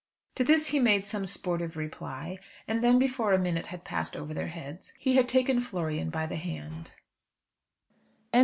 [0.33, 4.33] To this he made some sportive reply, and then before a minute had passed over
[4.33, 6.93] their heads he had taken Florian by the hand.